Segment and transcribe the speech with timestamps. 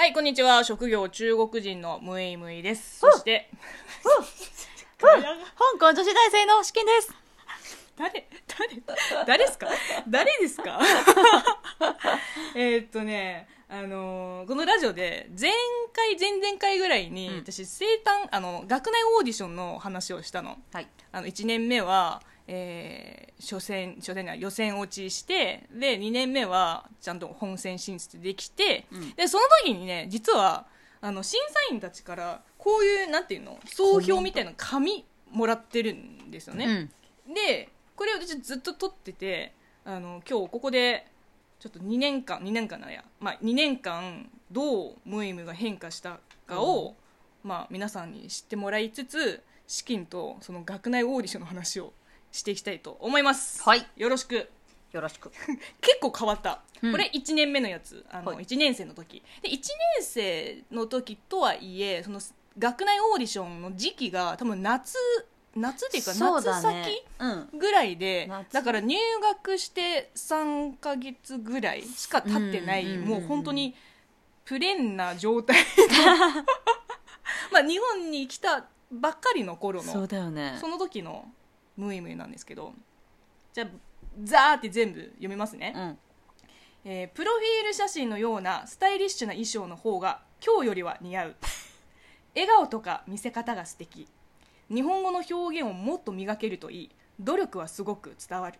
[0.00, 0.64] はい、こんにちは。
[0.64, 3.00] 職業中国人のムエイムイです。
[3.00, 3.50] そして、
[4.98, 5.06] 香
[5.78, 7.12] 港女子大生の資金です。
[7.98, 9.68] 誰誰誰ですか？
[10.08, 10.80] 誰ですか？
[12.56, 15.52] えーっとね、あのーこのラジオで前
[15.92, 20.56] 回、前々回ぐらいに、うん私、生誕、あの、学内オーディションの話をしたの。
[20.72, 20.88] はい。
[21.12, 22.22] あの1年目は、
[22.52, 29.10] えー初戦初戦予選落ちしてで2年目はちゃんと本戦進出できて、うん。
[29.14, 30.66] でその時にね実は
[31.00, 36.90] あの審査員たちからこういうなんていうの総評みたいな紙もらってるんですよね、
[37.26, 37.34] うん。
[37.34, 39.54] でこれを私ずっと取ってて
[39.84, 41.06] あの今日ここで
[41.58, 46.94] ちょっと2年間2年間なんや、まあ、2年間どうムイムが変化したかを、
[47.42, 51.92] まあ、皆さんに知ってもらいつつ資金とその学内オーディションの話を
[52.32, 53.86] していきたいと思います、はい。
[53.96, 54.50] よろしく。
[54.92, 55.30] よろしく。
[55.80, 56.92] 結構変わった、うん。
[56.92, 58.04] これ1年目のやつ。
[58.10, 58.44] あの、はい。
[58.44, 59.22] 1年生の時。
[59.42, 59.60] で1年
[60.00, 62.20] 生の時とはいえその
[62.58, 64.96] 学内オーディションの時期が多分夏
[65.56, 67.02] 夏っていうかそう夏先、だね。
[67.18, 67.58] うん。
[67.58, 68.52] ぐらいで夏。
[68.52, 73.08] だから入学して3ヶ月ぐらいしか経ってない、うんうんうんうん。
[73.08, 73.74] もう本当に
[74.44, 75.64] プレーンな状態の。
[77.52, 80.56] まあ日本に来たばっかりの頃のそうだよね。
[80.60, 80.68] そ。
[80.68, 81.28] の時の
[81.80, 82.72] ムイムイなんですけど
[83.52, 83.68] じゃあ
[84.22, 85.98] ザーって全部読みますね、うん。
[86.84, 91.36] えープロフィール写真のようなスタイリッシュな衣装の方が今日よりは似合う。
[92.34, 94.06] 笑顔とか見せ方が素敵。
[94.72, 96.90] 日本語の表現をもっと磨けるといい。
[97.18, 98.58] 努力はすごく伝わる。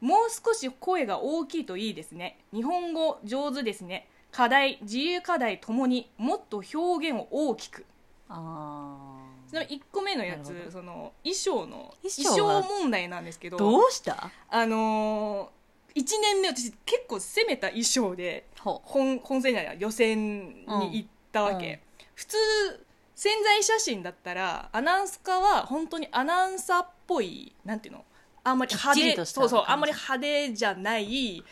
[0.00, 2.38] もう少し声が大きいといいですね。
[2.52, 4.08] 日本語上手ですね。
[4.32, 7.84] 課題自由課題ともにもっと表現を大きく。
[8.28, 9.18] あ
[9.50, 10.70] ちなみに1個目のやなるほど。
[10.70, 13.50] つその衣装の衣装が衣装問題なんですけー。
[13.50, 14.30] どどうした？
[14.48, 21.72] あのー、1年目私結構攻めた衣装でほ本本戦じゃない予選に行ったわけ、うん。
[21.72, 21.78] うん
[22.14, 22.36] 普通
[23.14, 28.04] 潜在写真だったらアナウンス家は本当にアナウンサーっぽいなんていうの？
[28.44, 31.42] あんまり派手きっちりとしたそうそう感じあんまり派手じゃない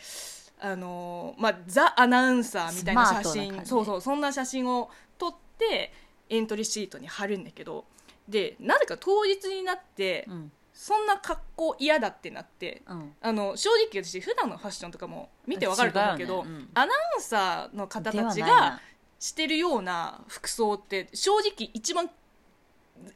[0.61, 3.23] あのーまあ、ザ・アナウンサーみたいな写真。
[3.23, 5.91] スマートな感じそうそうそんな写真を撮って
[6.29, 7.85] エントリーシートに貼るんだけど
[8.27, 10.31] でなぜか当日になって、う。
[10.31, 10.51] うん。
[10.71, 13.13] そんな格好嫌だってなってうん。
[13.19, 18.81] あの正直私普段のファッションとかも見てわかると思うけどねうんアナウンサーの方たちがな
[19.19, 22.09] してるような服装って正直一番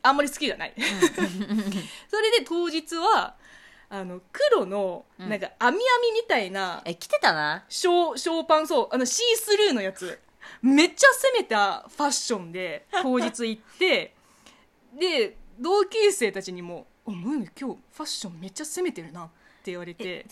[0.01, 0.73] あんまり好きじゃない
[2.09, 3.35] それで当日は
[3.89, 5.81] あの黒のうんなんか網網
[6.13, 10.19] みたいなえ、来てたなショーショーパンそうあのシースルーのやつ
[10.61, 14.13] めっちゃ攻めたファッションで当日行って
[14.99, 19.27] で同級生たちにも「おムーム今日ファッションめっちゃ攻めてるな」っ
[19.63, 20.25] て言われて。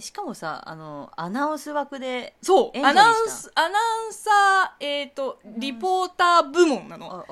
[0.00, 7.26] しかもさ、あの、アナウンス枠で、そうアナウンスアナウンサーえっ、とリポーター部門なの。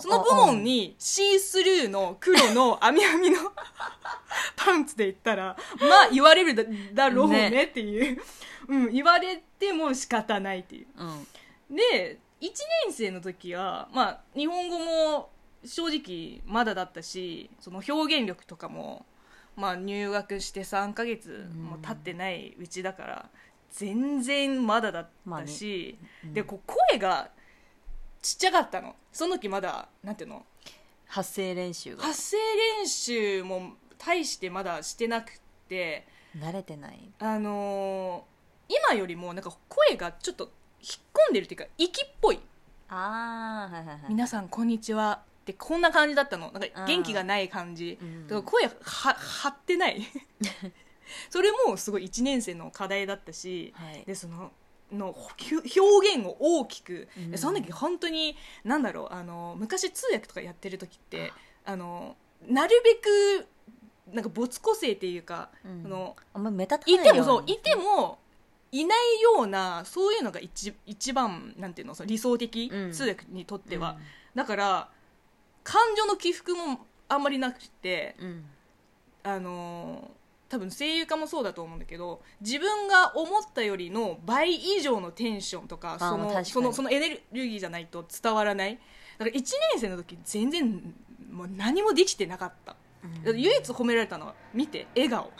[0.00, 3.52] その部門にシースルーの黒の網網の
[4.56, 8.22] パンツで言ったらまあ言われるだだろうねねっていう、
[8.68, 10.86] うん、言われても仕方ないっていう。
[10.96, 11.04] う
[11.72, 11.76] ん。
[11.76, 12.46] で1
[12.86, 15.30] 年生の時は、まあ、日本語も
[15.64, 19.06] 正直まだだったしその表現力とかも、
[19.56, 23.30] まあ、入学して3ヶ月も経ってないうちだから
[23.70, 26.34] 全然まだだったし、うん。
[26.34, 27.30] でこう声が
[28.22, 28.94] ちっちゃかったの。
[29.12, 30.44] その時まだなんていうの？
[31.06, 32.02] 発声練習が。
[32.02, 32.38] 発声
[32.80, 35.32] 練習も大してまだしてなく
[35.68, 36.06] て
[36.36, 37.10] 慣れてない？
[37.18, 38.35] あのー
[38.68, 40.50] 今よりもなんか声がちょっと
[40.80, 42.40] 引っ込んでるっていうか息っぽい。
[42.88, 44.00] ああ、はいはいはい。
[44.08, 46.50] 皆さんこんにちはってこんな感じだったの。
[46.52, 47.98] なんか元気がない感じ。
[48.00, 48.26] うん。
[48.26, 50.02] だから声は張ってない。
[51.30, 54.04] それもすごい1年生の課題だったし、はい。
[54.04, 54.52] でその
[54.92, 57.30] のひ表現を大きく、うん。
[57.30, 61.32] でその時本当になんだろうあの昔通訳とかやってる時って
[61.64, 61.76] あ。
[61.76, 63.48] のなるべく
[64.12, 65.86] なんか没個性っていうか、うん。
[65.86, 68.18] あのあんま目立たないいてもよそういても
[68.80, 72.92] いないようなそういうのが一一番なんていうのその理想的、うん。
[72.92, 74.02] 通訳にとっては、うん。
[74.34, 74.88] だから
[75.64, 78.44] 感情の起伏もあんまりなくてうん。
[79.22, 80.16] あのー
[80.48, 86.46] 多分声優家もそうだと思うんだけど自分が思ったよりの倍以上のテンションとかあその確かに。
[86.46, 88.78] そのそのエネルギーじゃないと伝わらない。
[89.18, 89.44] だから1年
[89.78, 90.94] 生の時全然
[91.32, 92.78] もう何もできてなかった、だ
[93.24, 95.32] から唯一褒められたのは見て笑顔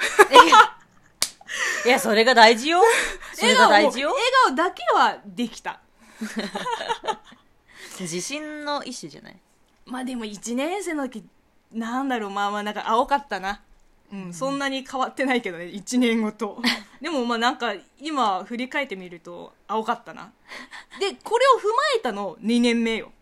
[1.84, 2.80] いやそれが大事よ。
[3.34, 4.10] それが大事よ。
[4.10, 5.80] 笑顔だけはできた。
[8.00, 9.36] 自信の一種じゃない？
[9.86, 11.24] まあでも1年生の時
[11.72, 12.30] なんだろう。
[12.30, 13.60] まあまあなんか青かったな。
[14.12, 15.64] うん、そんなに変わってないけどね。
[15.64, 16.62] 1年ごと。
[17.00, 20.32] でもまあなんか今振り返ってみると青かったな。
[21.00, 23.12] でこれを踏まえたの2年目よ。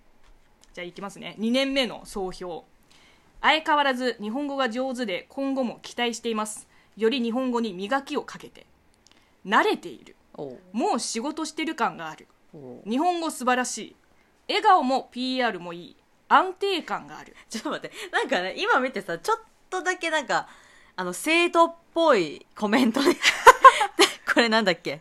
[0.74, 1.36] じゃあいきますね。
[1.38, 2.64] 2年目の総評。
[3.40, 8.66] 相変わらず日本語が上手で今後も期待していますより日本語に磨きをかけて
[9.46, 10.16] 慣れている。
[10.72, 12.26] もう仕事してる感がある。
[12.88, 13.96] 日本語素晴らしい。
[14.48, 15.96] 笑顔も PR もいい。
[16.28, 17.34] 安定感がある。
[17.50, 17.96] ちょっと待って。
[18.10, 19.38] なんかね今見てさちょっ
[19.70, 20.48] とだけなんか
[20.96, 23.16] あの生徒っぽいコメントで。
[24.34, 25.00] これなんだっけ？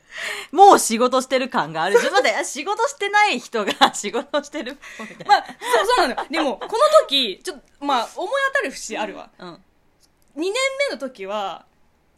[0.52, 1.96] もう仕事してる感がある。
[2.00, 2.38] ちょっと待って。
[2.38, 4.78] あ仕事してない人が 仕事してる
[5.26, 5.52] まあそ
[5.84, 6.28] うそうなのよ。
[6.30, 6.72] でもこの
[7.08, 9.32] 時ちょっとまあ思い当たる節あるわ。
[9.40, 9.54] なうん。
[9.56, 9.60] 2
[10.36, 10.54] 年
[10.90, 11.66] 目の時は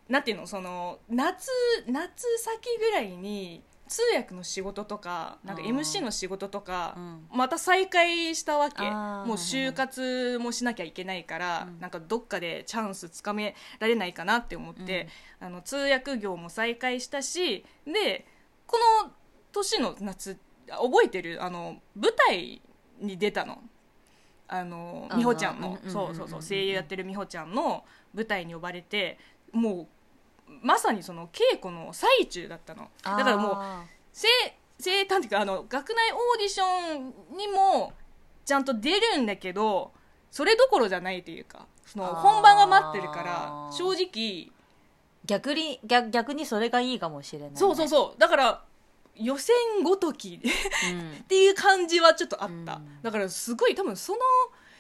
[0.07, 0.48] なんていうの？
[0.48, 1.50] その夏
[1.88, 7.28] 夏先ぐらいに通訳の仕事とかなんか MC の仕事とか、うん。
[7.31, 8.81] また再開したわけ。
[8.84, 8.92] もう
[9.34, 11.80] 就活もしなきゃいけないから、うん。
[11.80, 15.07] なんかどっかでチャンスつかめられないかなって思って、
[15.40, 18.25] あの通訳業も再開したしで
[18.66, 19.12] この
[19.51, 20.38] 年の夏
[20.68, 21.44] 覚えてる？
[21.44, 22.62] あの舞台
[23.00, 23.60] に出たの。
[24.48, 25.80] あの美穂ちゃんの。
[25.88, 26.42] そうそうそう。
[26.42, 29.18] 声優やってる美穂ちゃんの舞台に呼ばれて
[29.51, 29.88] もう
[30.62, 32.90] まさにその稽古の最中だったの。
[33.04, 33.84] だからもうあ
[34.14, 34.28] 生
[34.80, 36.98] 生誕っていうかあの学内オーディショ
[37.34, 37.94] ンにも
[38.46, 39.92] ちゃんと出るんだけど
[40.32, 44.06] それどころじゃないというかその本番が待ってるから正直。
[44.06, 44.52] ー
[45.26, 48.20] 逆に逆逆にそれがいいかもしれない、ね、そうそうそう。
[48.20, 48.64] だから
[49.16, 50.40] 予選ごとき っ
[50.92, 53.02] うんていう感じはちょっとあった、うん。
[53.02, 54.20] だからすごい多分その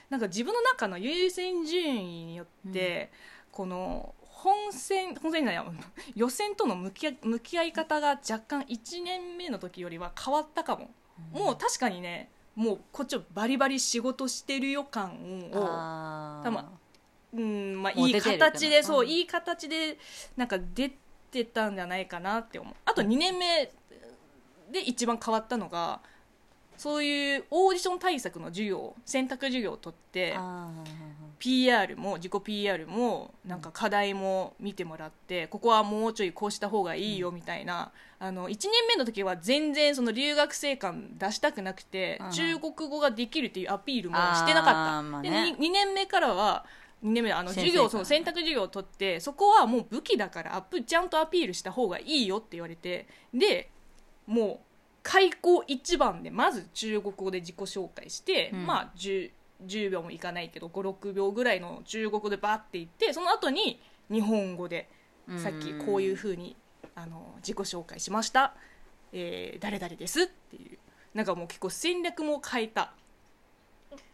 [0.09, 3.11] なんか自分の中の優先順位によって、
[3.51, 4.13] この
[4.45, 5.65] 本戦本戦じゃないや
[6.15, 10.91] 予選との向き合い向き合い方が若干1年目の時よりは変わったかも、
[11.33, 16.43] もう確かにねもうこっちをバリバリ仕事してる予感をあー。
[16.43, 16.71] たま
[17.33, 19.09] うんまあ、いい形でそう、うん。
[19.09, 19.97] いい形で
[20.37, 20.93] なんか出
[21.31, 22.73] てたんじゃないかなって思う。
[22.85, 23.71] あと2年目
[24.71, 25.99] で一番変わったのが
[26.77, 30.69] そういうオーディション対策の授業選択授業を取ってあ
[31.39, 42.31] PR も自己 PR もなんか課題も見てもらってここはもうちょいこうした方がいいよみたいな、あの1年目の時は全然その留学生感出したくなくて、うん。
[42.31, 46.65] 中国語ができるっていうアピールもしてなかった、でね 2, 年目からは
[47.03, 53.69] 2年目あの授業その選択授業を取ってそこはもう武器だからアップちゃんとアピールした方がいいよって言われてで
[54.25, 54.74] もう
[55.05, 58.65] 開口一番でまず中国語で自己紹介して、うん。
[58.65, 59.29] まあ 10,
[59.67, 63.79] 10秒もいかないけど56秒ぐらいの中国語でバーって言ってその後に
[64.11, 64.89] 日本語で
[65.29, 65.39] うん。
[65.39, 66.55] さっきこういうふうに
[66.95, 68.55] あの自己紹介しました、
[69.13, 70.79] えー誰々ですっていう。
[71.13, 72.91] なんかもう結構戦略も変えた。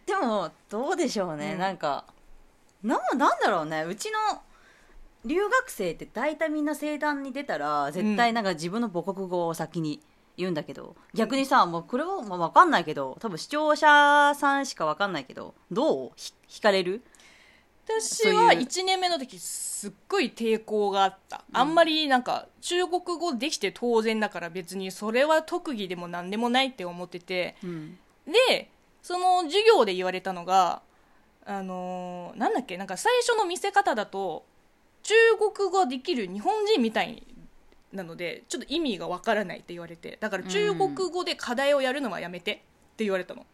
[0.05, 1.59] でもどうでしょうね、うん。
[1.59, 2.05] なんか
[2.83, 3.83] ななんだろうね。
[3.83, 4.41] うちの
[5.23, 10.01] 留学生って大体みんな盛大に出たら絶対なんか自分の母国語を先に
[10.41, 16.11] 言うんだけど、逆にさもうこれはまあ分かんないけど多分視聴者さんしか分かんないけどどう？
[16.15, 17.01] ひ惹かれる？
[17.85, 27.55] 私は1年目の時すっごい抵抗があった、あんまりなんか中国語できて当然だから別にそれは特技でも何でもないって思ってて。
[27.63, 27.97] うん。
[28.25, 28.69] で
[29.01, 30.83] その授業で言われたのが
[31.43, 34.45] あのーなんだっけなんか最初の見せ方だと
[35.01, 35.13] 中
[35.55, 37.23] 国語ができる日本人みたい
[37.93, 42.55] なのでちょっと意味がわからないって言われてだから中国語で課題をやるのはやめてっ
[42.95, 43.45] て言われたの、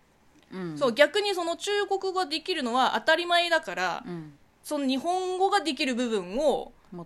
[0.51, 0.77] うん。
[0.77, 4.33] そう逆にその中国語ができるのは当たり前だから、うん。
[4.63, 7.05] その日本語ができる部分をもっ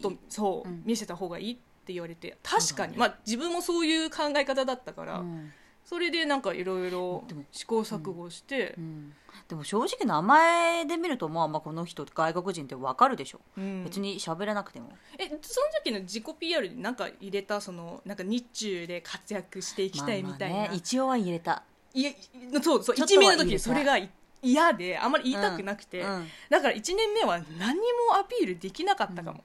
[0.00, 0.82] とそう、うん。
[0.84, 5.52] 見せた方がいいって言われて確かに、ねまあ、自分もそういう考え方だったから、うん
[5.84, 8.74] それでなんかいろいろ試行錯誤して。
[8.78, 9.12] う、ん
[9.48, 13.84] でも正直名前で見るとまあまあこの人外国人って分かるでしょ、うん。
[13.84, 14.90] 別に喋らなくても。
[15.18, 21.64] えその時の自己 PR に何か入れたそのなんか日中で活躍していきたいみたいな、まあまあね、一応は入れた。
[21.92, 22.12] いや
[22.62, 24.08] そうそうちょっと1名の時それがい
[24.42, 26.28] 嫌であんまり言いたくなくて、うんうん。
[26.48, 29.44] だから1年目は何にもアピールできなかったかも、うん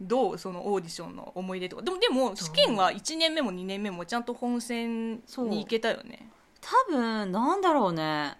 [0.00, 1.82] どうそのオーディションの思い出とか。
[1.82, 5.20] でもでも試験は1年目も2年目もちゃんと本戦に
[5.60, 6.28] 行けたよね。
[6.60, 8.36] 多分なんだろうね。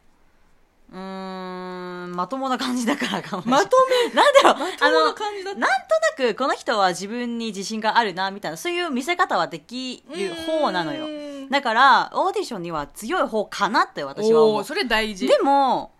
[0.90, 3.76] うーんまともな感じだからかもしれなまいと
[4.08, 4.14] め？
[4.14, 4.54] なんだろう。
[4.54, 5.60] まともあのな感じだった？
[5.60, 5.76] なんと
[6.24, 8.56] なくこの人は自分に自信があるなみたいな。
[8.56, 11.06] そういう見せ方はできる方なのよ。
[11.50, 14.64] だからオーディションには強い方かなって私は思う。
[14.64, 15.26] それ大事。
[15.28, 15.92] でも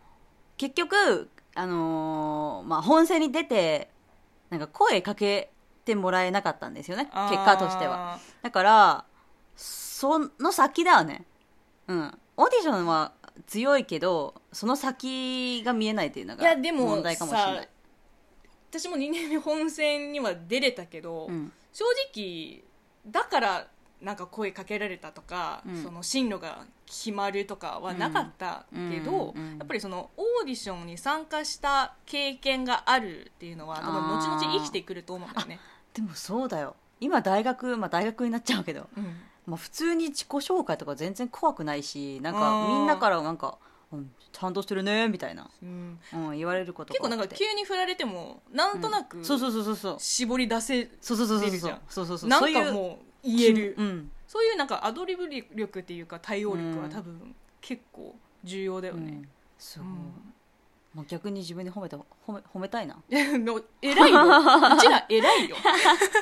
[0.57, 3.91] 結局あのーまあ本戦に出て
[4.51, 5.51] なんか声かけ
[5.85, 8.19] てもらえなかったんですよね結果としては。
[8.43, 9.05] だから
[9.57, 11.25] その先だよね。
[11.89, 12.19] うん。
[12.37, 13.13] オーディションは
[13.47, 17.63] 強いけどその先が見えないっていうのがいやでも問題かもしれない。
[17.63, 17.69] さ
[18.71, 21.53] 私も2年目本戦には出れたけど、うん。
[21.73, 22.63] 正直
[23.07, 23.67] だから
[24.01, 25.83] なんか声かけられたとか、うん。
[25.83, 35.59] その進路が決まるとかはなかったけど、うんうんうんやっぱりそのオーディションに参加した経験があるっていうのは多分後々生きてくると思うんだよね。
[35.93, 36.77] でもそうだよ。
[37.01, 39.17] 今大学まあ大学になっちゃうけど、うん。
[39.47, 43.59] まあ、普通に自己紹介とか全然怖くないしなんかうんみんなからなんか
[43.91, 45.99] 「うん、ちゃんとしてるね」みたいな、うん。
[46.13, 49.97] うん、言われること結構なんか急に振られてもなんとなくそうそうそうそうそう。
[49.99, 51.81] 絞り出せそうそうそうそうそう。
[51.89, 52.51] そうそうなんそう。
[52.51, 53.75] いうかもう言える。
[53.77, 54.11] うん。
[54.27, 56.91] そういうなんかアドリブ力っていうか対応力はうん。
[56.91, 59.13] 多分結構重要だよね。
[59.13, 59.29] うん。
[59.59, 59.91] そう、うん。
[60.95, 62.97] まあ、逆に自分に褒めて褒め褒めたいな。
[63.11, 64.21] の偉いよ。
[64.77, 65.57] うちら偉いよ。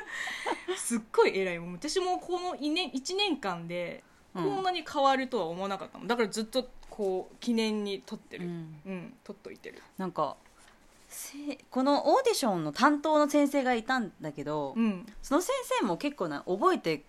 [0.76, 1.72] すっごい偉いもん。
[1.74, 4.02] 私もこの1年 ,1 年間で
[4.34, 6.06] こんなに変わるとは思わなかったもん。
[6.06, 8.46] だからずっとこう記念に撮ってる。
[8.46, 8.54] ううん。
[8.92, 9.82] ん、撮っといてる。
[9.98, 10.45] なんかせ
[11.70, 15.06] このオーディションの担当の先生がいたんだけど、うん。
[15.22, 17.04] その先生も結構な覚えて、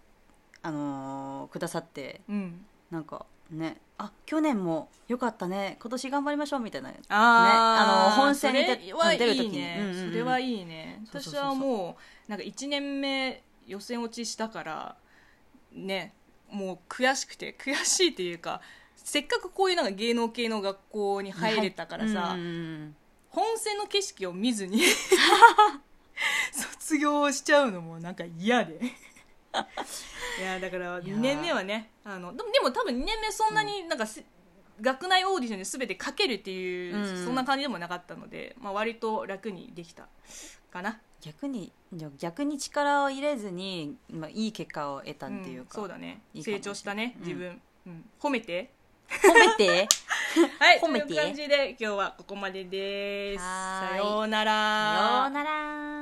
[0.62, 2.66] あのーくださってうん。
[2.92, 9.56] なんかねあ去年もよかったね今年頑張りましょうみたいなあー、あの本戦に出る時に。
[9.56, 10.10] いね、うんうんうん。
[10.12, 11.02] それはいいね。
[11.10, 14.96] 私はもうなんか1年目予選落ちしたから
[15.74, 16.14] ね
[16.50, 18.62] もう悔しくて悔しいっていうか
[18.96, 22.96] せっかくこういうなんか芸能系の学校に入れたからさ、うんうんうん
[23.38, 24.82] 本戦の景色を見ずに
[26.52, 28.82] 卒業しちゃうのもなんか嫌で。
[30.40, 34.24] いやだから2年目はねあのでもでも多分2年目そんなになんかせ、
[34.82, 37.26] 学内オーディションに全てかけるっていう、うん。
[37.26, 40.08] そんな感じでもなかったので、まあ、割と楽にできた
[40.72, 41.00] かな。
[41.22, 46.22] 逆にじゃあ逆に力を入れずに、まあ、いい結果を得たっていうか、んそうだね。
[46.40, 47.28] 成長したねうん。
[47.28, 48.10] 自分、うん。
[48.20, 48.72] 褒めて。
[49.10, 49.88] 褒めて？
[50.60, 51.08] はい褒めて。
[51.08, 53.44] という感じで今日はここまです。
[53.44, 54.00] はーい。
[54.00, 54.52] さようなら。
[54.52, 55.97] さようなら